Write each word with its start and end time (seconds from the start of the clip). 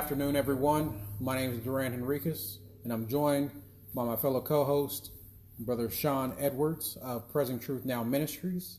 afternoon, 0.00 0.34
everyone. 0.34 0.98
My 1.20 1.36
name 1.36 1.50
is 1.50 1.58
Duran 1.58 1.92
Henriquez, 1.92 2.58
and 2.84 2.90
I'm 2.90 3.06
joined 3.06 3.50
by 3.94 4.02
my 4.02 4.16
fellow 4.16 4.40
co 4.40 4.64
host, 4.64 5.10
Brother 5.58 5.90
Sean 5.90 6.34
Edwards 6.38 6.96
of 7.02 7.30
Present 7.30 7.60
Truth 7.60 7.84
Now 7.84 8.02
Ministries. 8.02 8.78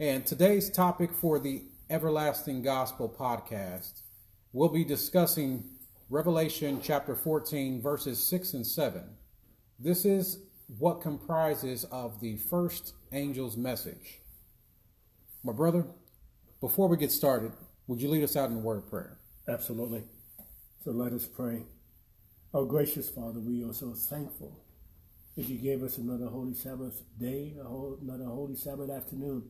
And 0.00 0.24
today's 0.24 0.70
topic 0.70 1.12
for 1.12 1.38
the 1.38 1.64
Everlasting 1.90 2.62
Gospel 2.62 3.14
podcast, 3.14 4.00
we'll 4.54 4.70
be 4.70 4.84
discussing 4.84 5.64
Revelation 6.08 6.80
chapter 6.82 7.14
14, 7.14 7.82
verses 7.82 8.18
6 8.24 8.54
and 8.54 8.66
7. 8.66 9.02
This 9.78 10.06
is 10.06 10.38
what 10.78 11.02
comprises 11.02 11.84
of 11.92 12.22
the 12.22 12.38
first 12.38 12.94
angel's 13.12 13.58
message. 13.58 14.20
My 15.44 15.52
brother, 15.52 15.84
before 16.62 16.88
we 16.88 16.96
get 16.96 17.12
started, 17.12 17.52
would 17.86 18.00
you 18.00 18.08
lead 18.08 18.24
us 18.24 18.34
out 18.34 18.48
in 18.48 18.56
a 18.56 18.60
word 18.60 18.78
of 18.78 18.88
prayer? 18.88 19.18
Absolutely. 19.46 20.04
So 20.84 20.92
let 20.92 21.12
us 21.12 21.26
pray. 21.26 21.64
Our 22.54 22.64
gracious 22.64 23.08
Father, 23.08 23.40
we 23.40 23.64
are 23.64 23.72
so 23.72 23.94
thankful 23.94 24.64
that 25.36 25.48
you 25.48 25.58
gave 25.58 25.82
us 25.82 25.98
another 25.98 26.26
Holy 26.26 26.54
Sabbath 26.54 27.02
day, 27.18 27.56
another 27.58 28.26
Holy 28.26 28.54
Sabbath 28.54 28.88
afternoon. 28.88 29.42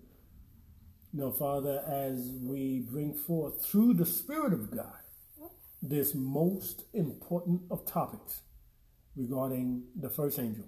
Now, 1.13 1.31
Father, 1.31 1.85
as 1.87 2.31
we 2.43 2.81
bring 2.81 3.13
forth 3.13 3.63
through 3.63 3.95
the 3.95 4.07
Spirit 4.07 4.55
of 4.55 4.75
God 4.75 5.01
this 5.83 6.15
most 6.15 6.85
important 6.95 7.61
of 7.71 7.85
topics 7.85 8.41
regarding 9.15 9.85
the 10.01 10.09
first 10.09 10.39
angel, 10.39 10.65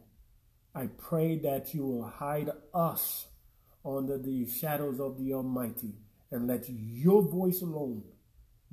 I 0.74 0.88
pray 0.98 1.38
that 1.38 1.72
you 1.72 1.86
will 1.86 2.06
hide 2.06 2.50
us 2.74 3.28
under 3.82 4.18
the 4.18 4.46
shadows 4.46 5.00
of 5.00 5.18
the 5.18 5.32
Almighty 5.32 5.94
and 6.30 6.46
let 6.46 6.66
your 6.68 7.22
voice 7.22 7.62
alone 7.62 8.04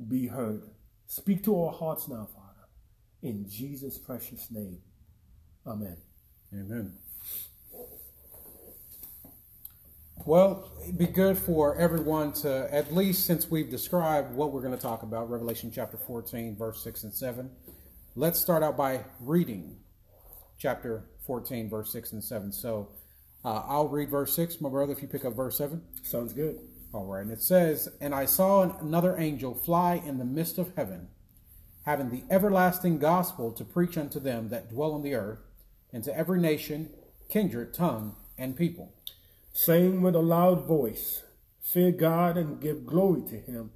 be 0.06 0.28
heard. 0.28 0.64
Speak 1.08 1.44
to 1.46 1.64
our 1.64 1.72
hearts 1.72 2.08
now, 2.10 2.28
Father, 2.36 2.68
in 3.22 3.50
Jesus' 3.50 3.98
precious 3.98 4.52
name. 4.52 4.80
Amen. 5.66 5.98
Amen. 6.54 6.94
Well, 10.26 10.70
it'd 10.84 10.98
be 10.98 11.08
good 11.08 11.38
for 11.38 11.78
everyone 11.78 12.34
to, 12.34 12.68
at 12.74 12.94
least 12.94 13.26
since 13.26 13.50
we've 13.50 13.70
described 13.70 14.34
what 14.34 14.52
we're 14.52 14.62
going 14.62 14.76
to 14.76 14.82
talk 14.82 15.04
about, 15.04 15.30
Revelation 15.30 15.72
chapter 15.74 15.96
14, 15.96 16.58
verse 16.58 16.84
6 16.84 17.04
and 17.04 17.14
7, 17.14 17.50
let's 18.16 18.38
start 18.38 18.62
out 18.62 18.76
by 18.76 19.06
reading 19.22 19.78
chapter 20.58 21.06
14, 21.26 21.70
verse 21.70 21.90
6 21.94 22.12
and 22.12 22.24
7. 22.24 22.52
So 22.52 22.90
uh, 23.46 23.64
I'll 23.66 23.88
read 23.88 24.10
verse 24.10 24.36
6, 24.36 24.60
my 24.60 24.70
brother, 24.70 24.92
if 24.92 25.02
you 25.02 25.08
pick 25.08 25.24
up 25.24 25.34
verse 25.34 25.58
7. 25.58 25.82
Sounds 26.04 26.34
good. 26.34 26.60
All 26.94 27.06
right. 27.06 27.22
And 27.22 27.32
it 27.32 27.42
says, 27.42 27.90
And 28.00 28.16
I 28.16 28.26
saw 28.26 28.80
another 28.80 29.18
angel 29.18 29.54
fly 29.54 30.02
in 30.06 30.18
the 30.18 30.26
midst 30.26 30.58
of 30.58 30.76
heaven, 30.76 31.10
having 31.86 32.10
the 32.10 32.24
everlasting 32.30 33.00
gospel 33.00 33.52
to 33.52 33.66
preach 33.66 33.98
unto 33.98 34.20
them 34.20 34.50
that 34.50 34.70
dwell 34.70 34.94
on 34.94 35.04
the 35.04 35.16
earth, 35.16 35.40
and 35.92 36.04
to 36.04 36.18
every 36.18 36.40
nation, 36.40 36.90
kindred, 37.30 37.74
tongue, 37.74 38.16
and 38.38 38.56
people. 38.56 38.94
Saying 39.54 40.02
with 40.02 40.16
a 40.16 40.20
loud 40.20 40.66
voice, 40.66 41.24
Fear 41.62 41.92
God 41.92 42.38
and 42.38 42.62
give 42.62 42.86
glory 42.86 43.24
to 43.24 43.36
him, 43.36 43.72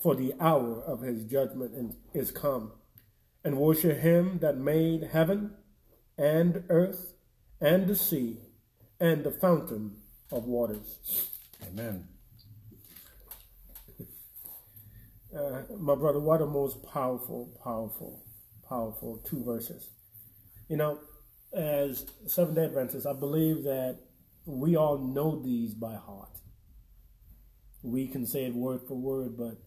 for 0.00 0.14
the 0.14 0.34
hour 0.38 0.80
of 0.82 1.00
his 1.00 1.24
judgment 1.24 1.96
is 2.12 2.30
come. 2.30 2.72
And 3.42 3.58
worship 3.58 3.98
him 3.98 4.38
that 4.38 4.56
made 4.56 5.10
heaven 5.12 5.54
and 6.16 6.64
earth 6.68 7.14
and 7.60 7.86
the 7.86 7.96
sea 7.96 8.38
and 9.00 9.24
the 9.24 9.30
fountain 9.30 9.96
of 10.30 10.44
waters. 10.44 11.28
Amen. 11.66 12.13
Uh, 15.36 15.62
my 15.78 15.94
brother, 15.96 16.20
what 16.20 16.40
a 16.42 16.46
most 16.46 16.82
powerful, 16.84 17.58
powerful, 17.62 18.22
powerful 18.68 19.20
two 19.28 19.42
verses. 19.42 19.90
You 20.68 20.76
know, 20.76 21.00
as 21.52 22.06
Seventh 22.26 22.56
day 22.56 22.64
Adventists, 22.66 23.06
I 23.06 23.14
believe 23.14 23.64
that 23.64 23.98
we 24.46 24.76
all 24.76 24.98
know 24.98 25.42
these 25.42 25.74
by 25.74 25.94
heart. 25.94 26.38
We 27.82 28.06
can 28.06 28.26
say 28.26 28.44
it 28.44 28.54
word 28.54 28.82
for 28.86 28.94
word, 28.94 29.36
but 29.36 29.58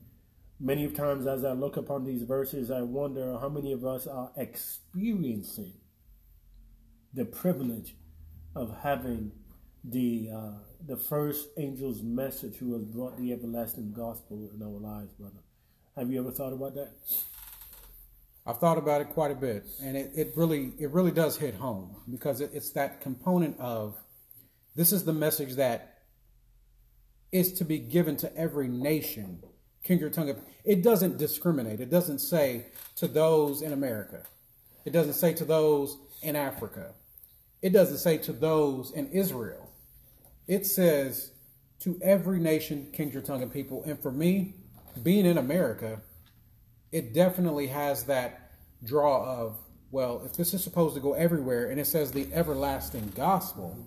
many 0.59 0.85
of 0.85 0.95
times 0.95 1.27
as 1.27 1.43
I 1.43 1.51
look 1.51 1.75
upon 1.75 2.05
these 2.05 2.23
verses, 2.23 2.71
I 2.71 2.81
wonder 2.81 3.37
how 3.39 3.49
many 3.49 3.73
of 3.73 3.85
us 3.85 4.07
are 4.07 4.31
experiencing 4.37 5.73
the 7.13 7.25
privilege 7.25 7.95
of 8.55 8.77
having 8.83 9.31
the 9.83 10.29
uh, 10.33 10.51
the 10.85 10.97
first 10.97 11.49
angel's 11.57 12.01
message 12.01 12.55
who 12.57 12.73
has 12.73 12.83
brought 12.83 13.17
the 13.17 13.33
everlasting 13.33 13.91
gospel 13.91 14.49
in 14.53 14.61
our 14.61 14.79
lives, 14.79 15.11
brother. 15.13 15.41
Have 15.97 16.11
you 16.11 16.19
ever 16.19 16.29
thought 16.29 16.53
about 16.53 16.75
that? 16.75 16.91
I've 18.45 18.59
thought 18.59 18.77
about 18.77 19.01
it 19.01 19.09
quite 19.09 19.31
a 19.31 19.35
bit, 19.35 19.65
and 19.81 19.97
it, 19.97 20.11
it 20.15 20.33
really 20.35 20.73
it 20.77 20.91
really 20.91 21.09
does 21.09 21.37
hit 21.37 21.55
home 21.55 21.95
because 22.09 22.39
it, 22.39 22.51
it's 22.53 22.69
that 22.71 23.01
component 23.01 23.59
of 23.59 23.97
this 24.75 24.91
is 24.91 25.05
the 25.05 25.13
message 25.13 25.55
that 25.55 26.03
is 27.31 27.51
to 27.53 27.65
be 27.65 27.79
given 27.79 28.15
to 28.17 28.37
every 28.37 28.67
nation, 28.67 29.41
kindred 29.83 30.13
tongue. 30.13 30.35
It 30.63 30.83
doesn't 30.83 31.17
discriminate. 31.17 31.79
It 31.79 31.89
doesn't 31.89 32.19
say 32.19 32.67
to 32.97 33.07
those 33.07 33.63
in 33.63 33.73
America. 33.73 34.21
It 34.85 34.91
doesn't 34.91 35.13
say 35.13 35.33
to 35.33 35.45
those 35.45 35.97
in 36.21 36.35
Africa. 36.35 36.93
It 37.63 37.71
doesn't 37.71 37.97
say 37.97 38.19
to 38.19 38.33
those 38.33 38.91
in 38.91 39.07
Israel. 39.07 39.71
It 40.47 40.67
says 40.67 41.31
to 41.79 41.99
every 42.03 42.39
nation, 42.39 42.87
and 42.97 43.51
people. 43.51 43.83
And 43.85 43.99
for 43.99 44.11
me, 44.11 44.53
being 44.97 45.25
in 45.25 45.37
America, 45.37 46.01
it 46.91 47.13
definitely 47.13 47.67
has 47.67 48.03
that 48.03 48.51
draw 48.83 49.25
of, 49.25 49.57
well, 49.91 50.21
if 50.25 50.33
this 50.33 50.53
is 50.53 50.63
supposed 50.63 50.95
to 50.95 51.01
go 51.01 51.13
everywhere 51.13 51.69
and 51.69 51.79
it 51.79 51.87
says 51.87 52.11
the 52.11 52.27
everlasting 52.33 53.11
gospel, 53.15 53.77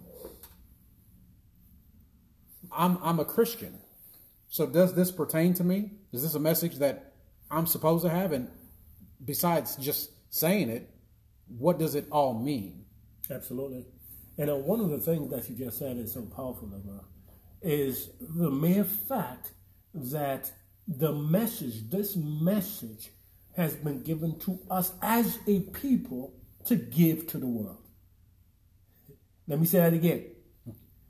I'm 2.72 2.98
I'm 3.02 3.18
a 3.18 3.24
Christian. 3.24 3.78
So 4.48 4.66
does 4.66 4.94
this 4.94 5.10
pertain 5.10 5.54
to 5.54 5.64
me? 5.64 5.92
Is 6.12 6.22
this 6.22 6.34
a 6.34 6.40
message 6.40 6.76
that 6.76 7.14
I'm 7.50 7.66
supposed 7.66 8.04
to 8.04 8.10
have? 8.10 8.32
And 8.32 8.48
besides 9.24 9.76
just 9.76 10.10
saying 10.30 10.70
it, 10.70 10.88
what 11.58 11.78
does 11.78 11.94
it 11.94 12.06
all 12.10 12.34
mean? 12.34 12.84
Absolutely. 13.30 13.84
And 14.38 14.50
uh, 14.50 14.56
one 14.56 14.80
of 14.80 14.90
the 14.90 14.98
things 14.98 15.30
that 15.30 15.48
you 15.48 15.56
just 15.56 15.78
said 15.78 15.98
is 15.98 16.12
so 16.14 16.22
powerful, 16.22 16.68
Lamar, 16.68 17.04
is 17.62 18.10
the 18.20 18.50
mere 18.50 18.84
fact 18.84 19.52
that 19.94 20.50
the 20.98 21.12
message, 21.12 21.88
this 21.88 22.16
message 22.16 23.10
has 23.56 23.74
been 23.76 24.02
given 24.02 24.38
to 24.40 24.58
us 24.70 24.92
as 25.02 25.38
a 25.46 25.60
people 25.60 26.34
to 26.66 26.74
give 26.74 27.28
to 27.28 27.38
the 27.38 27.46
world. 27.46 27.78
Let 29.46 29.60
me 29.60 29.66
say 29.66 29.78
that 29.78 29.92
again. 29.92 30.26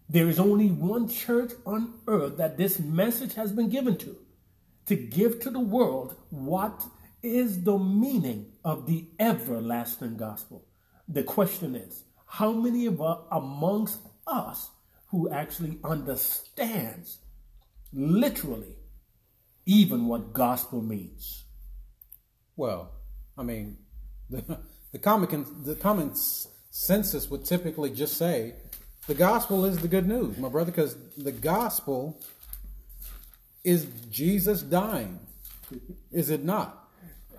There 0.08 0.28
is 0.28 0.38
only 0.38 0.68
one 0.68 1.08
church 1.08 1.52
on 1.64 1.94
earth 2.06 2.36
that 2.36 2.58
this 2.58 2.78
message 2.78 3.34
has 3.34 3.52
been 3.52 3.70
given 3.70 3.96
to, 3.98 4.16
to 4.86 4.96
give 4.96 5.40
to 5.40 5.50
the 5.50 5.60
world 5.60 6.16
what 6.30 6.82
is 7.22 7.62
the 7.62 7.78
meaning 7.78 8.52
of 8.64 8.86
the 8.86 9.06
everlasting 9.18 10.16
gospel. 10.16 10.66
The 11.08 11.22
question 11.22 11.74
is, 11.74 12.04
how 12.26 12.52
many 12.52 12.86
of 12.86 13.00
us 13.00 13.20
amongst 13.30 14.00
us 14.26 14.70
who 15.08 15.30
actually 15.30 15.78
understands 15.84 17.18
literally 17.92 18.74
even 19.70 20.08
what 20.08 20.32
gospel 20.32 20.82
means. 20.82 21.44
Well, 22.56 22.90
I 23.38 23.44
mean, 23.44 23.76
the, 24.28 24.58
the 24.90 24.98
common 24.98 25.46
the 25.64 25.76
common 25.76 26.12
census 26.70 27.30
would 27.30 27.44
typically 27.44 27.90
just 27.90 28.16
say 28.16 28.54
the 29.06 29.14
gospel 29.14 29.64
is 29.64 29.78
the 29.78 29.86
good 29.86 30.08
news, 30.08 30.36
my 30.38 30.48
brother, 30.48 30.72
because 30.72 30.96
the 31.16 31.30
gospel 31.30 32.20
is 33.62 33.86
Jesus 34.10 34.60
dying. 34.62 35.20
Is 36.10 36.30
it 36.30 36.44
not? 36.44 36.88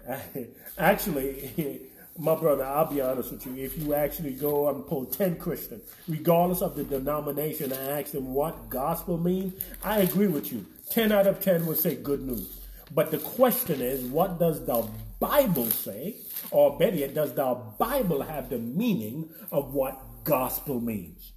Actually, 0.77 1.81
my 2.17 2.35
brother, 2.35 2.63
I'll 2.63 2.89
be 2.89 3.01
honest 3.01 3.31
with 3.31 3.45
you. 3.45 3.61
If 3.61 3.77
you 3.77 3.93
actually 3.93 4.33
go 4.33 4.69
and 4.69 4.87
pull 4.87 5.05
10 5.05 5.35
Christians, 5.35 5.83
regardless 6.07 6.61
of 6.61 6.77
the 6.77 6.85
denomination, 6.85 7.73
and 7.73 7.89
ask 7.89 8.13
them 8.13 8.33
what 8.33 8.69
gospel 8.69 9.17
means, 9.17 9.61
I 9.83 9.99
agree 9.99 10.27
with 10.27 10.51
you. 10.53 10.65
10 10.91 11.11
out 11.11 11.27
of 11.27 11.39
10 11.39 11.65
would 11.65 11.79
say 11.79 11.95
good 11.95 12.21
news. 12.21 12.59
But 12.93 13.11
the 13.11 13.17
question 13.19 13.81
is, 13.81 14.03
what 14.03 14.39
does 14.39 14.65
the 14.65 14.85
Bible 15.19 15.69
say? 15.69 16.17
Or 16.51 16.77
better 16.77 16.97
yet, 16.97 17.15
does 17.15 17.33
the 17.33 17.57
Bible 17.79 18.21
have 18.21 18.49
the 18.49 18.59
meaning 18.59 19.29
of 19.51 19.73
what 19.73 19.97
gospel 20.23 20.81
means? 20.81 21.31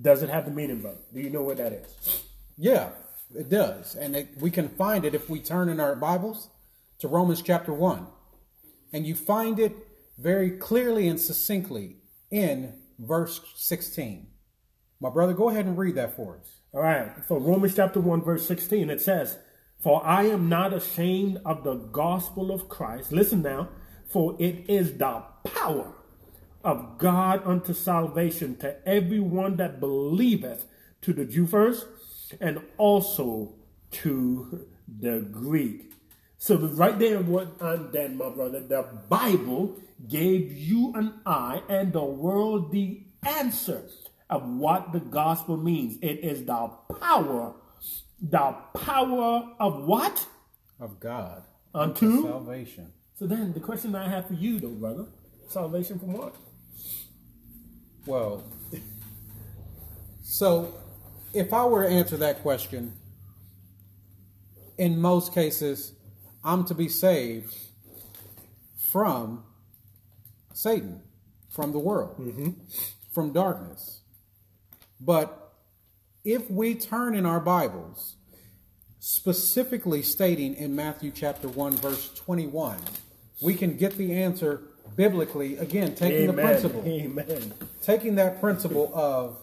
Does 0.00 0.22
it 0.22 0.30
have 0.30 0.46
the 0.46 0.50
meaning, 0.50 0.80
brother? 0.80 1.00
Do 1.12 1.20
you 1.20 1.30
know 1.30 1.42
what 1.42 1.58
that 1.58 1.72
is? 1.72 2.24
Yeah, 2.56 2.90
it 3.34 3.50
does. 3.50 3.94
And 3.94 4.16
it, 4.16 4.28
we 4.38 4.50
can 4.50 4.68
find 4.70 5.04
it 5.04 5.14
if 5.14 5.28
we 5.28 5.40
turn 5.40 5.68
in 5.68 5.80
our 5.80 5.94
Bibles 5.94 6.48
to 7.00 7.08
Romans 7.08 7.42
chapter 7.42 7.72
1. 7.72 8.06
And 8.92 9.06
you 9.06 9.14
find 9.14 9.58
it 9.58 9.76
very 10.18 10.50
clearly 10.50 11.08
and 11.08 11.20
succinctly 11.20 11.96
in 12.30 12.74
verse 12.98 13.40
16. 13.56 14.28
My 15.04 15.10
brother, 15.10 15.34
go 15.34 15.50
ahead 15.50 15.66
and 15.66 15.76
read 15.76 15.96
that 15.96 16.16
for 16.16 16.38
us. 16.38 16.60
All 16.72 16.80
right. 16.80 17.12
For 17.28 17.38
Romans 17.38 17.76
chapter 17.76 18.00
1, 18.00 18.22
verse 18.22 18.46
16, 18.46 18.88
it 18.88 19.02
says, 19.02 19.36
For 19.78 20.02
I 20.02 20.22
am 20.22 20.48
not 20.48 20.72
ashamed 20.72 21.42
of 21.44 21.62
the 21.62 21.74
gospel 21.74 22.50
of 22.50 22.70
Christ. 22.70 23.12
Listen 23.12 23.42
now, 23.42 23.68
for 24.08 24.34
it 24.38 24.64
is 24.66 24.96
the 24.96 25.22
power 25.44 25.92
of 26.64 26.96
God 26.96 27.42
unto 27.44 27.74
salvation 27.74 28.56
to 28.60 28.76
everyone 28.88 29.56
that 29.56 29.78
believeth, 29.78 30.64
to 31.02 31.12
the 31.12 31.26
Jew 31.26 31.46
first, 31.46 31.86
and 32.40 32.62
also 32.78 33.56
to 33.90 34.66
the 34.88 35.20
Greek. 35.20 35.92
So 36.38 36.56
right 36.56 36.98
there, 36.98 37.20
what 37.20 37.60
I'm 37.60 37.92
then, 37.92 38.16
my 38.16 38.30
brother, 38.30 38.60
the 38.60 38.88
Bible 39.10 39.76
gave 40.08 40.50
you 40.50 40.94
and 40.94 41.12
I 41.26 41.60
and 41.68 41.92
the 41.92 42.02
world 42.02 42.72
the 42.72 43.02
answer 43.22 43.82
of 44.30 44.48
what 44.48 44.92
the 44.92 45.00
gospel 45.00 45.56
means. 45.56 45.98
It 46.02 46.20
is 46.24 46.44
the 46.44 46.70
power, 47.00 47.54
the 48.20 48.56
power 48.74 49.54
of 49.60 49.84
what? 49.84 50.26
Of 50.80 51.00
God. 51.00 51.44
Unto 51.74 52.22
salvation. 52.22 52.92
So 53.14 53.26
then 53.26 53.52
the 53.52 53.60
question 53.60 53.94
I 53.94 54.08
have 54.08 54.26
for 54.28 54.34
you 54.34 54.60
though, 54.60 54.68
brother, 54.68 55.06
salvation 55.48 55.98
from 55.98 56.12
what? 56.14 56.34
Well, 58.06 58.44
so 60.22 60.74
if 61.32 61.52
I 61.52 61.64
were 61.64 61.84
to 61.84 61.88
answer 61.88 62.16
that 62.18 62.42
question, 62.42 62.94
in 64.78 65.00
most 65.00 65.32
cases, 65.34 65.92
I'm 66.42 66.64
to 66.66 66.74
be 66.74 66.88
saved 66.88 67.54
from 68.90 69.44
Satan, 70.52 71.02
from 71.48 71.72
the 71.72 71.78
world, 71.78 72.18
mm-hmm. 72.18 72.50
from 73.12 73.32
darkness. 73.32 74.00
But 75.04 75.52
if 76.24 76.50
we 76.50 76.74
turn 76.74 77.14
in 77.14 77.26
our 77.26 77.40
Bibles, 77.40 78.16
specifically 79.00 80.02
stating 80.02 80.54
in 80.54 80.74
Matthew 80.74 81.10
chapter 81.10 81.48
1, 81.48 81.76
verse 81.76 82.10
21, 82.14 82.78
we 83.42 83.54
can 83.54 83.76
get 83.76 83.98
the 83.98 84.14
answer 84.14 84.62
biblically, 84.96 85.56
again, 85.56 85.94
taking 85.94 86.28
Amen. 86.28 86.36
the 86.36 86.42
principle. 86.42 86.82
Amen. 86.86 87.54
Taking 87.82 88.14
that 88.14 88.40
principle 88.40 88.90
of 88.94 89.36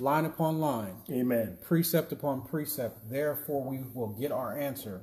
line 0.00 0.24
upon 0.24 0.58
line, 0.58 0.96
Amen. 1.10 1.58
precept 1.62 2.10
upon 2.10 2.42
precept, 2.42 3.08
therefore 3.08 3.62
we 3.62 3.84
will 3.94 4.08
get 4.08 4.32
our 4.32 4.58
answer. 4.58 5.02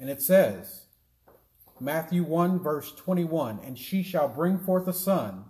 And 0.00 0.10
it 0.10 0.20
says, 0.20 0.86
Matthew 1.78 2.24
1, 2.24 2.58
verse 2.58 2.92
21, 2.92 3.60
and 3.64 3.78
she 3.78 4.02
shall 4.02 4.28
bring 4.28 4.58
forth 4.58 4.88
a 4.88 4.92
son, 4.92 5.44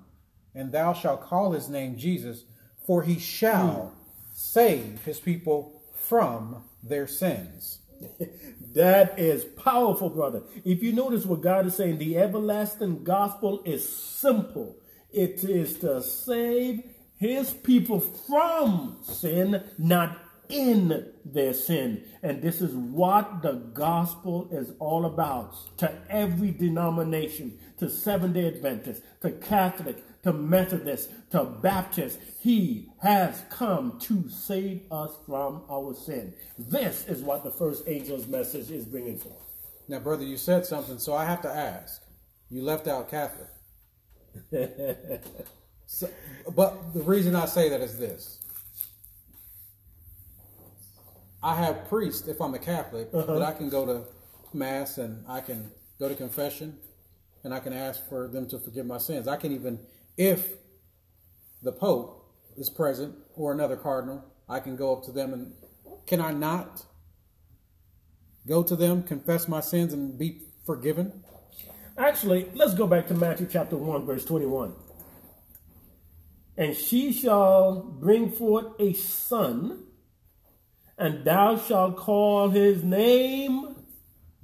and 0.56 0.72
thou 0.72 0.92
shalt 0.92 1.20
call 1.20 1.52
his 1.52 1.68
name 1.68 1.96
Jesus, 1.96 2.44
for 2.86 3.02
he 3.02 3.18
shall 3.18 3.92
save 4.32 5.04
his 5.04 5.20
people 5.20 5.82
from 5.94 6.64
their 6.82 7.06
sins. 7.06 7.78
that 8.74 9.18
is 9.18 9.44
powerful, 9.44 10.10
brother. 10.10 10.42
If 10.64 10.82
you 10.82 10.92
notice 10.92 11.24
what 11.24 11.42
God 11.42 11.66
is 11.66 11.74
saying, 11.74 11.98
the 11.98 12.18
everlasting 12.18 13.04
gospel 13.04 13.62
is 13.64 13.86
simple. 13.88 14.76
It 15.12 15.44
is 15.44 15.78
to 15.78 16.02
save 16.02 16.82
his 17.18 17.52
people 17.52 18.00
from 18.00 18.98
sin, 19.02 19.62
not 19.78 20.18
in 20.48 21.12
their 21.24 21.54
sin. 21.54 22.04
And 22.22 22.42
this 22.42 22.60
is 22.60 22.74
what 22.74 23.42
the 23.42 23.54
gospel 23.54 24.48
is 24.52 24.72
all 24.78 25.06
about 25.06 25.54
to 25.78 25.92
every 26.08 26.50
denomination, 26.50 27.58
to 27.78 27.88
Seventh 27.88 28.34
day 28.34 28.46
Adventist, 28.46 29.02
to 29.22 29.32
Catholic, 29.32 30.02
to 30.26 30.32
Methodist, 30.32 31.10
to 31.30 31.44
Baptist. 31.44 32.18
He 32.40 32.88
has 33.00 33.44
come 33.48 33.98
to 34.00 34.28
save 34.28 34.82
us 34.90 35.12
from 35.24 35.62
our 35.70 35.94
sin. 35.94 36.34
This 36.58 37.06
is 37.06 37.22
what 37.22 37.44
the 37.44 37.50
first 37.50 37.86
angel's 37.86 38.26
message 38.26 38.72
is 38.72 38.84
bringing 38.84 39.18
forth. 39.18 39.36
Now, 39.86 40.00
brother, 40.00 40.24
you 40.24 40.36
said 40.36 40.66
something, 40.66 40.98
so 40.98 41.14
I 41.14 41.24
have 41.24 41.42
to 41.42 41.48
ask. 41.48 42.02
You 42.50 42.62
left 42.62 42.88
out 42.88 43.08
Catholic. 43.08 43.48
so, 45.86 46.08
but 46.56 46.92
the 46.92 47.02
reason 47.02 47.36
I 47.36 47.46
say 47.46 47.68
that 47.68 47.80
is 47.80 47.96
this. 47.96 48.40
I 51.40 51.54
have 51.54 51.88
priests, 51.88 52.26
if 52.26 52.40
I'm 52.40 52.54
a 52.54 52.58
Catholic, 52.58 53.10
uh-huh. 53.14 53.34
that 53.34 53.42
I 53.42 53.52
can 53.52 53.68
go 53.68 53.86
to 53.86 54.02
Mass 54.52 54.98
and 54.98 55.24
I 55.28 55.40
can 55.40 55.70
go 56.00 56.08
to 56.08 56.16
confession 56.16 56.76
and 57.44 57.54
I 57.54 57.60
can 57.60 57.72
ask 57.72 58.08
for 58.08 58.26
them 58.26 58.48
to 58.48 58.58
forgive 58.58 58.86
my 58.86 58.98
sins. 58.98 59.28
I 59.28 59.36
can 59.36 59.52
even, 59.52 59.78
if 60.16 60.52
the 61.62 61.72
Pope 61.72 62.34
is 62.56 62.70
present 62.70 63.14
or 63.34 63.52
another 63.52 63.76
cardinal, 63.76 64.24
I 64.48 64.60
can 64.60 64.76
go 64.76 64.96
up 64.96 65.04
to 65.04 65.12
them 65.12 65.32
and 65.32 65.52
can 66.06 66.20
I 66.20 66.32
not 66.32 66.84
go 68.46 68.62
to 68.62 68.76
them, 68.76 69.02
confess 69.02 69.48
my 69.48 69.60
sins, 69.60 69.92
and 69.92 70.18
be 70.18 70.42
forgiven? 70.64 71.24
Actually, 71.98 72.48
let's 72.54 72.74
go 72.74 72.86
back 72.86 73.08
to 73.08 73.14
Matthew 73.14 73.48
chapter 73.50 73.76
1, 73.76 74.06
verse 74.06 74.24
21. 74.24 74.74
And 76.56 76.74
she 76.76 77.12
shall 77.12 77.82
bring 77.82 78.30
forth 78.30 78.66
a 78.78 78.92
son 78.92 79.86
and 80.98 81.24
thou 81.24 81.58
shalt 81.58 81.96
call 81.96 82.50
his 82.50 82.82
name 82.82 83.76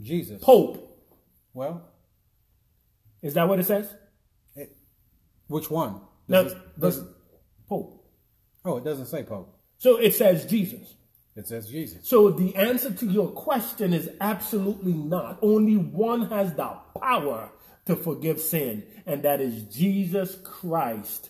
Jesus. 0.00 0.42
Pope. 0.42 0.88
Well, 1.54 1.88
is 3.22 3.34
that 3.34 3.48
what 3.48 3.60
it 3.60 3.66
says? 3.66 3.94
Which 5.52 5.70
one? 5.70 6.00
Does, 6.28 6.52
no, 6.52 6.58
it, 6.58 6.80
does 6.80 6.98
it, 6.98 7.08
Pope. 7.68 8.04
Oh, 8.64 8.78
it 8.78 8.84
doesn't 8.84 9.06
say 9.06 9.22
Pope. 9.22 9.54
So 9.76 9.98
it 9.98 10.14
says 10.14 10.46
Jesus. 10.46 10.94
It 11.36 11.46
says 11.46 11.68
Jesus. 11.68 12.08
So 12.08 12.30
the 12.30 12.56
answer 12.56 12.90
to 12.90 13.06
your 13.06 13.28
question 13.28 13.92
is 13.92 14.08
absolutely 14.20 14.94
not. 14.94 15.38
Only 15.42 15.76
one 15.76 16.30
has 16.30 16.54
the 16.54 16.76
power 16.98 17.50
to 17.84 17.96
forgive 17.96 18.40
sin, 18.40 18.84
and 19.06 19.22
that 19.24 19.40
is 19.42 19.62
Jesus 19.64 20.36
Christ 20.42 21.28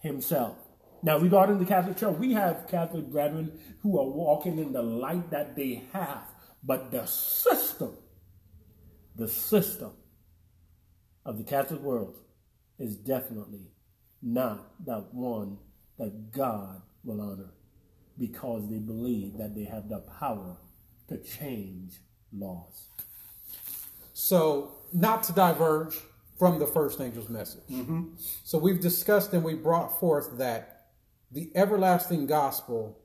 Himself. 0.00 0.56
Now, 1.02 1.18
regarding 1.18 1.58
the 1.58 1.64
Catholic 1.64 1.96
Church, 1.96 2.16
we 2.16 2.32
have 2.32 2.68
Catholic 2.68 3.06
brethren 3.06 3.58
who 3.82 3.98
are 3.98 4.06
walking 4.06 4.58
in 4.58 4.72
the 4.72 4.82
light 4.82 5.30
that 5.30 5.56
they 5.56 5.82
have, 5.92 6.22
but 6.62 6.92
the 6.92 7.06
system, 7.06 7.96
the 9.16 9.28
system 9.28 9.92
of 11.24 11.38
the 11.38 11.44
Catholic 11.44 11.80
world 11.80 12.16
is 12.78 12.96
definitely 12.96 13.73
not 14.24 14.84
that 14.86 15.12
one 15.12 15.58
that 15.98 16.32
God 16.32 16.80
will 17.04 17.20
honor 17.20 17.50
because 18.18 18.68
they 18.70 18.78
believe 18.78 19.36
that 19.38 19.54
they 19.54 19.64
have 19.64 19.88
the 19.88 19.98
power 20.18 20.56
to 21.08 21.18
change 21.18 21.92
laws. 22.32 22.86
So, 24.14 24.76
not 24.92 25.24
to 25.24 25.32
diverge 25.32 25.96
from 26.38 26.58
the 26.58 26.66
first 26.66 27.00
angel's 27.00 27.28
message. 27.28 27.64
Mm-hmm. 27.70 28.14
So, 28.44 28.58
we've 28.58 28.80
discussed 28.80 29.32
and 29.34 29.44
we 29.44 29.54
brought 29.54 30.00
forth 30.00 30.38
that 30.38 30.86
the 31.30 31.50
everlasting 31.54 32.26
gospel 32.26 32.98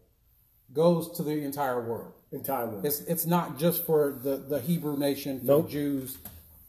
goes 0.71 1.11
to 1.17 1.23
the 1.23 1.31
entire 1.43 1.81
world. 1.81 2.13
Entire 2.31 2.67
world. 2.67 2.85
It's 2.85 3.01
it's 3.01 3.25
not 3.25 3.57
just 3.57 3.85
for 3.85 4.19
the, 4.23 4.37
the 4.37 4.61
Hebrew 4.61 4.97
nation, 4.97 5.39
for 5.39 5.45
nope. 5.45 5.69
Jews. 5.69 6.19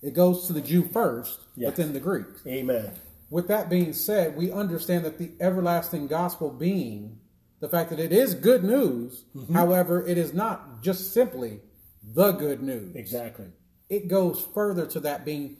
It 0.03 0.15
goes 0.15 0.47
to 0.47 0.55
the 0.55 0.63
Jew 0.63 0.83
first, 0.85 1.41
yes. 1.55 1.69
but 1.69 1.77
then 1.77 1.93
the 1.93 2.01
Greeks. 2.01 2.41
Amen. 2.47 2.91
With 3.31 3.47
that 3.49 3.71
being 3.71 3.93
said, 3.93 4.37
we 4.37 4.51
understand 4.51 5.05
that 5.05 5.19
the 5.19 5.31
everlasting 5.41 6.09
gospel 6.09 6.51
being 6.51 7.21
the 7.61 7.69
fact 7.69 7.91
that 7.91 8.01
it 8.01 8.13
is 8.13 8.35
good 8.35 8.65
news, 8.65 9.25
mm-hmm. 9.37 9.55
however, 9.55 10.05
it 10.05 10.19
is 10.19 10.35
not 10.35 10.83
just 10.83 11.13
simply 11.13 11.61
the 12.03 12.33
good 12.33 12.63
news. 12.63 12.97
Exactly. 12.97 13.47
It 13.89 14.09
goes 14.09 14.45
further 14.55 14.87
to 14.87 15.01
that 15.01 15.25
being 15.25 15.59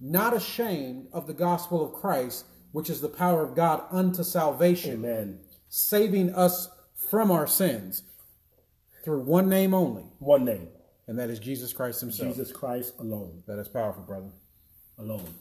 not 0.00 0.36
ashamed 0.36 1.08
of 1.12 1.26
the 1.26 1.34
gospel 1.34 1.84
of 1.84 1.92
Christ, 1.94 2.44
which 2.72 2.90
is 2.90 3.00
the 3.00 3.08
power 3.08 3.42
of 3.42 3.56
God 3.56 3.84
unto 3.90 4.22
salvation. 4.22 5.04
Amen. 5.04 5.40
Saving 5.68 6.34
us 6.34 6.68
from 7.10 7.30
our 7.30 7.46
sins 7.46 8.02
through 9.04 9.20
one 9.20 9.48
name 9.48 9.74
only. 9.74 10.04
One 10.18 10.44
name. 10.44 10.68
And 11.06 11.18
that 11.18 11.30
is 11.30 11.38
Jesus 11.38 11.72
Christ 11.72 12.00
Himself. 12.00 12.28
Jesus 12.28 12.52
Christ 12.52 12.94
alone. 12.98 13.42
That 13.46 13.58
is 13.58 13.68
powerful, 13.68 14.02
brother. 14.02 14.30
Alone. 14.98 15.34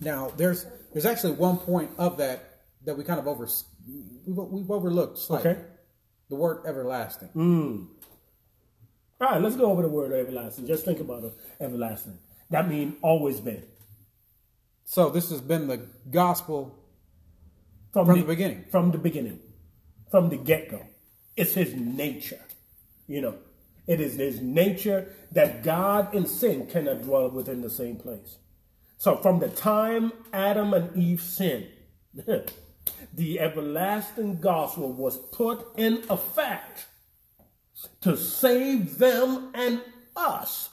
Now, 0.00 0.32
there's 0.36 0.66
there's 0.92 1.06
actually 1.06 1.32
one 1.32 1.58
point 1.58 1.90
of 1.98 2.18
that 2.18 2.60
that 2.84 2.96
we 2.96 3.04
kind 3.04 3.18
of 3.18 3.26
over 3.26 3.48
we've, 4.26 4.70
overlooked 4.70 5.18
slightly. 5.18 5.50
Okay. 5.50 5.60
The 6.30 6.36
word 6.36 6.64
everlasting. 6.66 7.28
Mm. 7.34 7.88
All 9.20 9.30
right, 9.30 9.40
let's 9.40 9.56
go 9.56 9.70
over 9.70 9.82
the 9.82 9.88
word 9.88 10.12
everlasting. 10.12 10.66
Just 10.66 10.84
think 10.84 11.00
about 11.00 11.24
it, 11.24 11.32
everlasting. 11.60 12.18
That 12.50 12.68
means 12.68 12.94
always 13.02 13.40
been. 13.40 13.62
So 14.84 15.10
this 15.10 15.30
has 15.30 15.40
been 15.40 15.66
the 15.66 15.86
gospel 16.10 16.78
from, 17.92 18.06
from 18.06 18.16
the, 18.16 18.22
the, 18.22 18.28
beginning. 18.28 18.64
From 18.70 18.90
the 18.90 18.98
beginning. 18.98 19.40
From 20.10 20.28
the 20.28 20.36
get 20.36 20.70
go. 20.70 20.84
It's 21.36 21.54
his 21.54 21.74
nature. 21.74 22.40
You 23.06 23.20
know, 23.20 23.34
it 23.86 24.00
is 24.00 24.14
his 24.14 24.40
nature 24.40 25.14
that 25.32 25.62
God 25.62 26.14
and 26.14 26.28
sin 26.28 26.66
cannot 26.66 27.02
dwell 27.02 27.30
within 27.30 27.60
the 27.60 27.70
same 27.70 27.96
place. 27.96 28.38
So 28.96 29.16
from 29.16 29.40
the 29.40 29.48
time 29.48 30.12
Adam 30.32 30.72
and 30.72 30.96
Eve 30.96 31.20
sinned, 31.20 31.68
the 33.14 33.40
everlasting 33.40 34.40
gospel 34.40 34.92
was 34.92 35.16
put 35.16 35.66
in 35.76 36.02
effect 36.08 36.86
to 38.00 38.16
save 38.16 38.98
them 38.98 39.50
and 39.54 39.80
us 40.16 40.70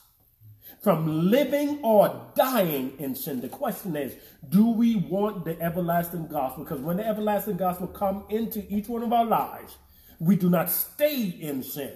from 0.81 1.29
living 1.29 1.79
or 1.83 2.31
dying 2.35 2.93
in 2.97 3.15
sin. 3.15 3.41
The 3.41 3.49
question 3.49 3.95
is, 3.95 4.15
do 4.49 4.71
we 4.71 4.95
want 4.95 5.45
the 5.45 5.59
everlasting 5.61 6.27
gospel? 6.27 6.63
Because 6.63 6.79
when 6.79 6.97
the 6.97 7.05
everlasting 7.05 7.57
gospel 7.57 7.87
come 7.87 8.25
into 8.29 8.65
each 8.73 8.87
one 8.87 9.03
of 9.03 9.13
our 9.13 9.25
lives, 9.25 9.75
we 10.19 10.35
do 10.35 10.49
not 10.49 10.69
stay 10.69 11.21
in 11.23 11.61
sin. 11.61 11.93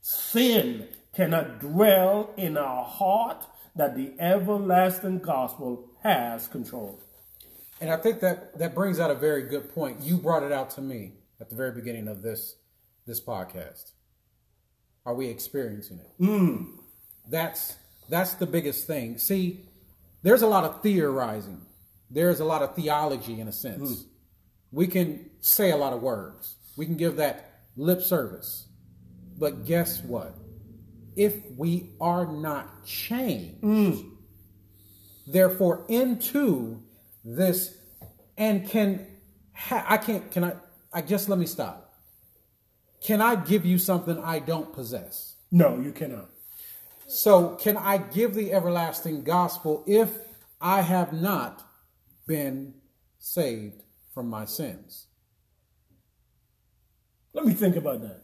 Sin 0.00 0.88
cannot 1.14 1.60
dwell 1.60 2.32
in 2.36 2.56
our 2.56 2.84
heart 2.84 3.44
that 3.78 3.96
the 3.96 4.12
everlasting 4.18 5.20
gospel 5.20 5.88
has 6.02 6.48
control. 6.48 7.00
And 7.80 7.90
I 7.90 7.96
think 7.96 8.20
that 8.20 8.58
that 8.58 8.74
brings 8.74 8.98
out 8.98 9.10
a 9.10 9.14
very 9.14 9.44
good 9.44 9.72
point. 9.72 10.00
You 10.00 10.16
brought 10.16 10.42
it 10.42 10.52
out 10.52 10.70
to 10.70 10.80
me 10.80 11.12
at 11.40 11.48
the 11.48 11.56
very 11.56 11.72
beginning 11.72 12.08
of 12.08 12.20
this 12.20 12.56
this 13.06 13.20
podcast. 13.20 13.92
Are 15.06 15.14
we 15.14 15.28
experiencing 15.28 16.00
it? 16.00 16.22
Mm. 16.22 16.74
That's 17.30 17.76
that's 18.08 18.34
the 18.34 18.46
biggest 18.46 18.86
thing. 18.86 19.16
See, 19.18 19.64
there's 20.22 20.42
a 20.42 20.48
lot 20.48 20.64
of 20.64 20.82
theorizing. 20.82 21.62
There's 22.10 22.40
a 22.40 22.44
lot 22.44 22.62
of 22.62 22.74
theology 22.74 23.40
in 23.40 23.46
a 23.46 23.52
sense. 23.52 23.90
Mm. 23.90 24.04
We 24.72 24.86
can 24.88 25.30
say 25.40 25.70
a 25.70 25.76
lot 25.76 25.92
of 25.92 26.02
words. 26.02 26.56
We 26.76 26.84
can 26.84 26.96
give 26.96 27.16
that 27.16 27.60
lip 27.76 28.02
service. 28.02 28.66
But 29.38 29.66
guess 29.66 30.02
what? 30.02 30.34
If 31.18 31.34
we 31.56 31.90
are 32.00 32.26
not 32.26 32.84
changed, 32.86 33.60
Mm. 33.62 34.16
therefore 35.26 35.84
into 35.88 36.80
this 37.24 37.76
and 38.36 38.66
can 38.68 39.04
ha- 39.52 39.84
I 39.88 39.98
can't 39.98 40.30
can 40.30 40.44
I 40.44 40.52
I 40.92 41.00
guess 41.02 41.28
let 41.28 41.38
me 41.38 41.46
stop. 41.46 41.92
Can 43.00 43.20
I 43.20 43.34
give 43.34 43.66
you 43.66 43.78
something 43.78 44.16
I 44.18 44.38
don't 44.38 44.72
possess? 44.72 45.34
No, 45.50 45.78
you 45.80 45.92
cannot. 45.92 46.30
So, 47.08 47.56
can 47.56 47.76
I 47.76 47.98
give 47.98 48.34
the 48.34 48.52
everlasting 48.52 49.24
gospel 49.24 49.82
if 49.86 50.10
I 50.60 50.82
have 50.82 51.12
not 51.12 51.64
been 52.26 52.74
saved 53.18 53.82
from 54.14 54.28
my 54.28 54.44
sins? 54.44 55.06
Let 57.32 57.44
me 57.44 57.54
think 57.54 57.76
about 57.76 58.02
that. 58.02 58.22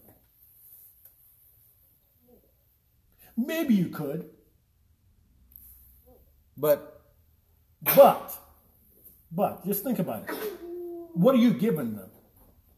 Maybe 3.36 3.74
you 3.74 3.88
could, 3.88 4.30
But 6.56 7.02
but, 7.96 8.32
but 9.30 9.64
just 9.66 9.84
think 9.84 9.98
about 9.98 10.28
it. 10.28 10.34
What 11.12 11.34
are 11.34 11.38
you 11.38 11.52
giving 11.52 11.96
them? 11.96 12.10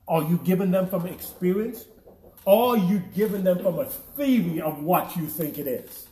Are 0.08 0.22
you 0.22 0.40
giving 0.42 0.70
them 0.70 0.88
from 0.88 1.06
experience? 1.06 1.84
Or 2.44 2.74
are 2.74 2.78
you 2.78 3.02
giving 3.14 3.44
them 3.44 3.58
from 3.58 3.78
a 3.78 3.86
theory 3.86 4.60
of 4.60 4.82
what 4.82 5.16
you 5.16 5.26
think 5.26 5.58
it 5.58 5.66
is? 5.66 6.08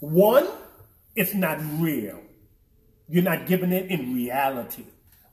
One, 0.00 0.46
it's 1.16 1.34
not 1.34 1.58
real. 1.80 2.20
You're 3.08 3.22
not 3.22 3.46
giving 3.46 3.72
it 3.72 3.90
in 3.90 4.14
reality. 4.14 4.84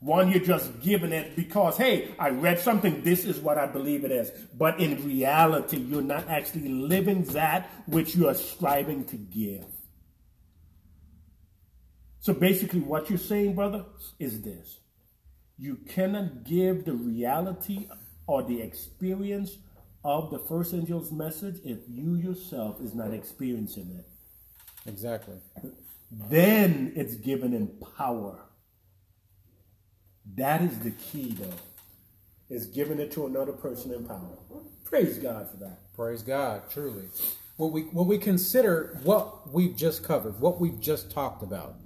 One, 0.02 0.32
you're 0.32 0.44
just 0.44 0.80
giving 0.80 1.12
it 1.12 1.36
because, 1.36 1.76
hey, 1.76 2.12
I 2.18 2.30
read 2.30 2.58
something, 2.58 3.02
this 3.02 3.24
is 3.24 3.38
what 3.38 3.56
I 3.56 3.66
believe 3.66 4.04
it 4.04 4.10
is. 4.10 4.32
But 4.58 4.80
in 4.80 5.06
reality, 5.06 5.76
you're 5.76 6.02
not 6.02 6.28
actually 6.28 6.68
living 6.68 7.22
that 7.26 7.70
which 7.86 8.16
you 8.16 8.26
are 8.26 8.34
striving 8.34 9.04
to 9.04 9.16
give. 9.16 9.64
So 12.18 12.32
basically, 12.32 12.80
what 12.80 13.10
you're 13.10 13.18
saying, 13.18 13.54
brother, 13.54 13.84
is 14.18 14.42
this 14.42 14.80
you 15.56 15.76
cannot 15.88 16.42
give 16.42 16.84
the 16.84 16.94
reality 16.94 17.88
or 18.26 18.42
the 18.42 18.60
experience 18.60 19.58
of 20.04 20.30
the 20.30 20.38
first 20.40 20.74
angel's 20.74 21.12
message 21.12 21.60
if 21.64 21.78
you 21.88 22.16
yourself 22.16 22.80
is 22.80 22.92
not 22.92 23.14
experiencing 23.14 23.88
it. 23.96 24.88
exactly. 24.88 25.36
Then 26.10 26.92
it's 26.96 27.14
given 27.14 27.54
in 27.54 27.68
power. 27.96 28.40
That 30.36 30.62
is 30.62 30.78
the 30.80 30.92
key, 30.92 31.34
though. 31.38 31.54
Is 32.48 32.66
giving 32.66 32.98
it 32.98 33.10
to 33.12 33.26
another 33.26 33.52
person 33.52 33.92
in 33.94 34.04
power. 34.04 34.38
Praise 34.84 35.16
God 35.18 35.50
for 35.50 35.56
that. 35.58 35.78
Praise 35.96 36.22
God, 36.22 36.70
truly. 36.70 37.04
When 37.56 37.72
we 37.72 37.82
when 37.82 38.06
we 38.06 38.18
consider 38.18 38.98
what 39.04 39.50
we've 39.50 39.74
just 39.74 40.04
covered, 40.04 40.38
what 40.38 40.60
we've 40.60 40.78
just 40.78 41.10
talked 41.10 41.42
about, 41.42 41.76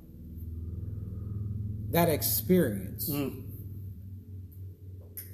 that 1.91 2.09
experience, 2.09 3.09
mm. 3.09 3.45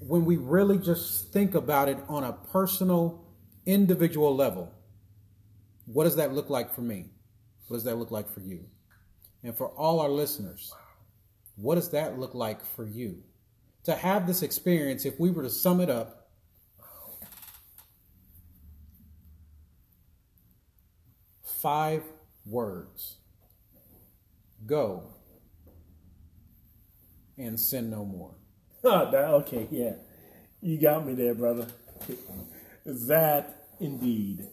when 0.00 0.26
we 0.26 0.36
really 0.36 0.78
just 0.78 1.32
think 1.32 1.54
about 1.54 1.88
it 1.88 1.98
on 2.08 2.24
a 2.24 2.32
personal, 2.32 3.24
individual 3.64 4.36
level, 4.36 4.70
what 5.86 6.04
does 6.04 6.16
that 6.16 6.34
look 6.34 6.50
like 6.50 6.74
for 6.74 6.82
me? 6.82 7.06
What 7.68 7.76
does 7.76 7.84
that 7.84 7.96
look 7.96 8.10
like 8.10 8.30
for 8.32 8.40
you? 8.40 8.66
And 9.42 9.56
for 9.56 9.68
all 9.68 10.00
our 10.00 10.10
listeners, 10.10 10.72
what 11.56 11.76
does 11.76 11.90
that 11.90 12.18
look 12.18 12.34
like 12.34 12.64
for 12.64 12.84
you? 12.84 13.22
To 13.84 13.94
have 13.94 14.26
this 14.26 14.42
experience, 14.42 15.04
if 15.04 15.18
we 15.18 15.30
were 15.30 15.42
to 15.42 15.50
sum 15.50 15.80
it 15.80 15.90
up, 15.90 16.28
five 21.42 22.02
words 22.44 23.16
go 24.66 25.04
and 27.38 27.58
sin 27.58 27.90
no 27.90 28.04
more. 28.04 28.34
Okay, 28.84 29.68
yeah. 29.70 29.92
You 30.60 30.76
got 30.78 31.06
me 31.06 31.14
there, 31.14 31.34
brother. 31.34 31.68
That 32.84 33.66
indeed 33.78 34.46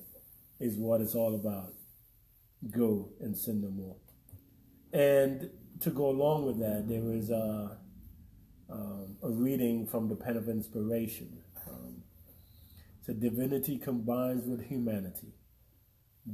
is 0.59 0.75
what 0.75 1.01
it's 1.01 1.15
all 1.15 1.33
about. 1.33 1.73
Go 2.69 3.09
and 3.19 3.35
sin 3.35 3.61
no 3.61 3.69
more. 3.69 3.95
And 4.93 5.49
to 5.81 5.89
go 5.89 6.09
along 6.09 6.45
with 6.45 6.59
that, 6.59 6.87
there 6.87 7.11
is 7.13 7.29
a, 7.29 7.77
um, 8.69 9.15
a 9.23 9.29
reading 9.29 9.85
from 9.87 10.09
the 10.09 10.15
Pen 10.15 10.37
of 10.37 10.49
Inspiration. 10.49 11.37
Um, 11.67 12.03
so 13.05 13.13
divinity 13.13 13.77
combines 13.77 14.45
with 14.45 14.65
humanity, 14.65 15.33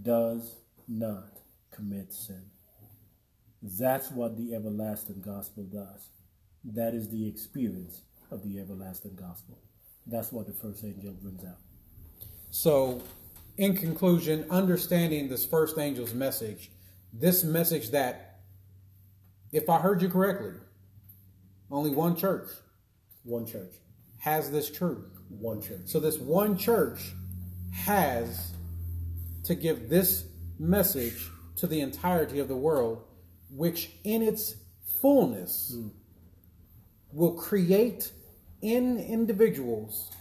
does 0.02 0.56
not 0.88 1.40
commit 1.72 2.12
sin. 2.12 2.44
That's 3.62 4.12
what 4.12 4.38
the 4.38 4.54
everlasting 4.54 5.22
gospel 5.22 5.64
does. 5.64 6.10
That 6.64 6.94
is 6.94 7.10
the 7.10 7.28
experience 7.28 8.02
of 8.32 8.44
the 8.44 8.60
everlasting 8.60 9.16
gospel. 9.16 9.58
That's 10.08 10.32
what 10.32 10.48
the 10.48 10.54
first 10.54 10.84
angel 10.84 11.14
brings 11.14 11.44
out. 11.44 11.58
So, 12.52 13.02
in 13.58 13.76
conclusion, 13.76 14.46
understanding 14.50 15.30
this 15.30 15.46
first 15.46 15.78
angel's 15.78 16.14
message, 16.14 16.72
this 17.14 17.44
message 17.44 17.92
that, 17.92 18.35
if 19.56 19.70
I 19.70 19.80
heard 19.80 20.02
you 20.02 20.10
correctly, 20.10 20.52
only 21.72 21.90
one 21.90 22.16
church 22.18 22.50
One 23.24 23.46
church, 23.46 23.74
has 24.20 24.52
this 24.52 24.70
truth. 24.70 25.06
one 25.30 25.62
church. 25.62 25.82
So, 25.86 26.00
this 26.00 26.20
one 26.20 26.58
church 26.58 27.14
has 27.72 28.52
to 29.46 29.56
give 29.56 29.90
this 29.90 30.26
message 30.60 31.30
to 31.56 31.68
the 31.68 31.80
entirety 31.80 32.40
of 32.40 32.50
the 32.50 32.56
world, 32.56 33.04
which 33.50 33.92
in 34.04 34.22
its 34.22 34.56
fullness 35.02 35.74
mm. 35.74 35.90
will 37.14 37.34
create 37.34 38.12
in 38.62 39.00
individuals 39.00 40.12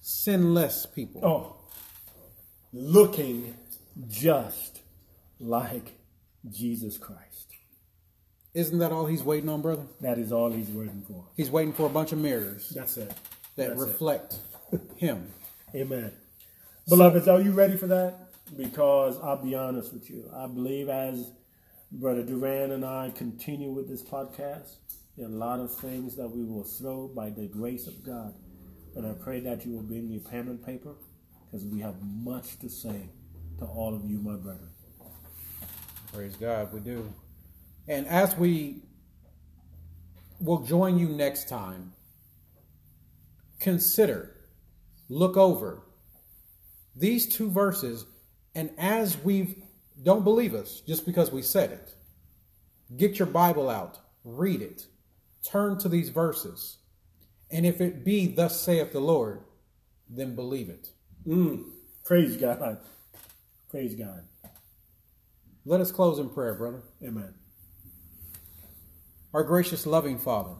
sinless 0.00 0.86
people. 0.86 1.20
Oh, 1.22 1.56
looking 2.72 3.54
just 4.08 4.80
like 5.38 5.92
Jesus 6.48 6.98
Christ. 6.98 7.25
Isn't 8.56 8.78
that 8.78 8.90
all 8.90 9.04
he's 9.04 9.22
waiting 9.22 9.50
on, 9.50 9.60
brother? 9.60 9.82
That 10.00 10.16
is 10.18 10.32
all 10.32 10.50
he's 10.50 10.70
waiting 10.70 11.04
for. 11.06 11.26
He's 11.36 11.50
waiting 11.50 11.74
for 11.74 11.84
a 11.84 11.90
bunch 11.90 12.12
of 12.12 12.18
mirrors 12.18 12.70
That's 12.70 12.96
it. 12.96 13.10
that 13.56 13.68
That's 13.68 13.82
it. 13.82 13.84
reflect 13.86 14.36
him. 14.96 15.30
Amen. 15.74 16.10
Beloveds, 16.88 17.28
are 17.28 17.38
you 17.42 17.50
ready 17.50 17.76
for 17.76 17.86
that? 17.88 18.14
Because 18.56 19.20
I'll 19.20 19.44
be 19.44 19.54
honest 19.54 19.92
with 19.92 20.08
you. 20.08 20.30
I 20.34 20.46
believe 20.46 20.88
as 20.88 21.30
Brother 21.92 22.22
Duran 22.22 22.70
and 22.70 22.82
I 22.82 23.12
continue 23.14 23.72
with 23.72 23.90
this 23.90 24.02
podcast, 24.02 24.70
there 25.18 25.26
are 25.26 25.30
a 25.30 25.32
lot 25.32 25.60
of 25.60 25.74
things 25.74 26.16
that 26.16 26.28
we 26.28 26.42
will 26.42 26.64
throw 26.64 27.08
by 27.08 27.28
the 27.28 27.48
grace 27.48 27.86
of 27.86 28.02
God. 28.02 28.32
And 28.94 29.06
I 29.06 29.12
pray 29.22 29.40
that 29.40 29.66
you 29.66 29.72
will 29.72 29.82
bring 29.82 30.08
your 30.08 30.22
pen 30.22 30.48
and 30.48 30.64
paper 30.64 30.94
because 31.44 31.66
we 31.66 31.80
have 31.80 31.96
much 32.02 32.58
to 32.60 32.70
say 32.70 33.10
to 33.58 33.66
all 33.66 33.94
of 33.94 34.10
you, 34.10 34.18
my 34.18 34.36
brethren. 34.36 34.70
Praise 36.10 36.36
God, 36.36 36.72
we 36.72 36.80
do. 36.80 37.12
And 37.88 38.06
as 38.06 38.36
we 38.36 38.82
will 40.40 40.62
join 40.62 40.98
you 40.98 41.08
next 41.08 41.48
time, 41.48 41.92
consider, 43.60 44.36
look 45.08 45.36
over 45.36 45.82
these 46.96 47.26
two 47.28 47.50
verses, 47.50 48.06
and 48.54 48.70
as 48.78 49.18
we've, 49.22 49.62
don't 50.02 50.24
believe 50.24 50.54
us 50.54 50.80
just 50.86 51.06
because 51.06 51.30
we 51.30 51.42
said 51.42 51.70
it, 51.70 51.94
get 52.96 53.18
your 53.18 53.26
Bible 53.26 53.68
out, 53.68 53.98
read 54.24 54.62
it, 54.62 54.86
turn 55.44 55.78
to 55.78 55.88
these 55.88 56.08
verses, 56.08 56.78
And 57.50 57.64
if 57.64 57.80
it 57.80 58.04
be 58.04 58.26
thus 58.26 58.60
saith 58.60 58.92
the 58.92 59.00
Lord, 59.00 59.40
then 60.08 60.34
believe 60.34 60.68
it. 60.68 60.90
Mm, 61.26 61.64
praise 62.04 62.36
God. 62.36 62.78
Praise 63.70 63.94
God. 63.94 64.22
Let 65.64 65.80
us 65.80 65.92
close 65.92 66.18
in 66.18 66.28
prayer, 66.28 66.54
brother. 66.54 66.82
Amen. 67.02 67.34
Our 69.36 69.44
gracious, 69.44 69.84
loving 69.84 70.16
Father, 70.16 70.54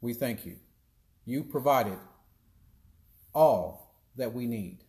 we 0.00 0.14
thank 0.14 0.46
you. 0.46 0.54
You 1.24 1.42
provided 1.42 1.98
all 3.34 3.96
that 4.14 4.32
we 4.32 4.46
need, 4.46 4.84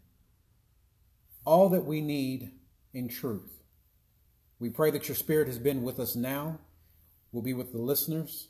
all 1.43 1.69
that 1.69 1.85
we 1.85 2.01
need 2.01 2.51
in 2.93 3.07
truth. 3.07 3.63
We 4.59 4.69
pray 4.69 4.91
that 4.91 5.07
your 5.07 5.15
Spirit 5.15 5.47
has 5.47 5.57
been 5.57 5.81
with 5.81 5.99
us 5.99 6.15
now, 6.15 6.59
will 7.31 7.41
be 7.41 7.55
with 7.55 7.71
the 7.71 7.79
listeners, 7.79 8.49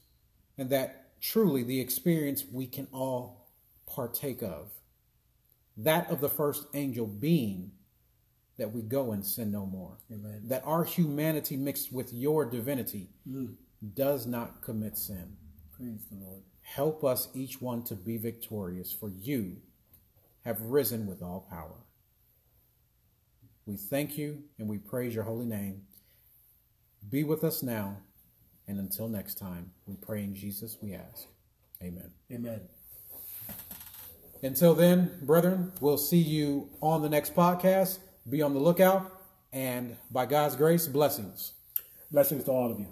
and 0.57 0.69
that 0.71 1.21
truly 1.21 1.63
the 1.63 1.79
experience 1.79 2.43
we 2.51 2.67
can 2.67 2.89
all 2.91 3.47
partake 3.87 4.41
of. 4.41 4.71
That 5.77 6.11
of 6.11 6.19
the 6.19 6.27
first 6.27 6.67
angel 6.73 7.07
being 7.07 7.71
that 8.57 8.73
we 8.73 8.81
go 8.81 9.13
and 9.13 9.25
sin 9.25 9.53
no 9.53 9.65
more. 9.65 9.99
Amen. 10.11 10.41
That 10.43 10.63
our 10.65 10.83
humanity 10.83 11.55
mixed 11.55 11.93
with 11.93 12.11
your 12.11 12.43
divinity 12.43 13.07
mm. 13.25 13.55
Does 13.95 14.25
not 14.25 14.61
commit 14.61 14.97
sin. 14.97 15.35
Praise 15.77 16.05
the 16.09 16.17
Lord. 16.23 16.43
Help 16.61 17.03
us 17.03 17.27
each 17.33 17.61
one 17.61 17.83
to 17.83 17.95
be 17.95 18.17
victorious, 18.17 18.93
for 18.93 19.09
you 19.09 19.57
have 20.45 20.61
risen 20.61 21.05
with 21.05 21.21
all 21.21 21.45
power. 21.49 21.83
We 23.65 23.75
thank 23.75 24.17
you 24.17 24.43
and 24.57 24.67
we 24.67 24.77
praise 24.77 25.15
your 25.15 25.23
holy 25.23 25.45
name. 25.45 25.83
Be 27.09 27.23
with 27.23 27.43
us 27.43 27.61
now, 27.61 27.97
and 28.67 28.79
until 28.79 29.09
next 29.09 29.37
time, 29.37 29.71
we 29.85 29.95
pray 29.95 30.23
in 30.23 30.35
Jesus 30.35 30.77
we 30.81 30.93
ask. 30.93 31.27
Amen. 31.81 32.11
Amen. 32.31 32.61
Until 34.41 34.73
then, 34.73 35.19
brethren, 35.21 35.71
we'll 35.79 35.97
see 35.97 36.17
you 36.17 36.69
on 36.81 37.01
the 37.01 37.09
next 37.09 37.35
podcast. 37.35 37.99
Be 38.29 38.41
on 38.41 38.53
the 38.53 38.59
lookout, 38.59 39.11
and 39.51 39.97
by 40.11 40.25
God's 40.25 40.55
grace, 40.55 40.87
blessings. 40.87 41.53
Blessings 42.09 42.45
to 42.45 42.51
all 42.51 42.71
of 42.71 42.79
you. 42.79 42.87